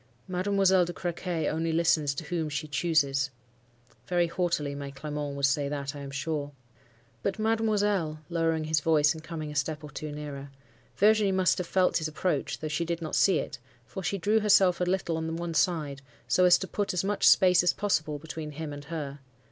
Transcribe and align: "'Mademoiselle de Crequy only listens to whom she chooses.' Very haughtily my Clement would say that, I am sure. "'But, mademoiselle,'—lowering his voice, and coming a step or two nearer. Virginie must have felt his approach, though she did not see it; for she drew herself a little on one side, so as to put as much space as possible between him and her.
"'Mademoiselle 0.27 0.83
de 0.85 0.93
Crequy 0.93 1.47
only 1.47 1.71
listens 1.71 2.15
to 2.15 2.23
whom 2.23 2.49
she 2.49 2.67
chooses.' 2.67 3.29
Very 4.07 4.25
haughtily 4.25 4.73
my 4.73 4.89
Clement 4.89 5.35
would 5.35 5.45
say 5.45 5.69
that, 5.69 5.95
I 5.95 5.99
am 5.99 6.09
sure. 6.09 6.53
"'But, 7.21 7.37
mademoiselle,'—lowering 7.37 8.63
his 8.63 8.79
voice, 8.79 9.13
and 9.13 9.23
coming 9.23 9.51
a 9.51 9.55
step 9.55 9.83
or 9.83 9.91
two 9.91 10.11
nearer. 10.11 10.49
Virginie 10.97 11.31
must 11.31 11.59
have 11.59 11.67
felt 11.67 11.97
his 11.99 12.07
approach, 12.07 12.61
though 12.61 12.67
she 12.67 12.83
did 12.83 12.99
not 12.99 13.13
see 13.15 13.37
it; 13.37 13.59
for 13.85 14.01
she 14.01 14.17
drew 14.17 14.39
herself 14.39 14.81
a 14.81 14.85
little 14.85 15.17
on 15.17 15.35
one 15.35 15.53
side, 15.53 16.01
so 16.27 16.45
as 16.45 16.57
to 16.57 16.67
put 16.67 16.95
as 16.95 17.03
much 17.03 17.27
space 17.29 17.61
as 17.61 17.71
possible 17.71 18.17
between 18.17 18.53
him 18.53 18.73
and 18.73 18.85
her. 18.85 19.19